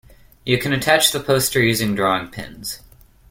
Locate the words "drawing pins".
1.93-2.79